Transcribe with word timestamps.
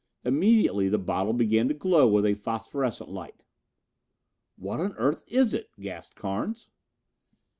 Immediately 0.25 0.89
the 0.89 0.97
bottle 0.97 1.31
began 1.31 1.67
to 1.67 1.75
glow 1.75 2.07
with 2.07 2.25
a 2.25 2.33
phosphorescent 2.33 3.11
light. 3.11 3.43
"What 4.55 4.79
on 4.79 4.93
earth 4.93 5.23
is 5.27 5.53
it?" 5.53 5.69
gasped 5.79 6.15
Carnes. 6.15 6.71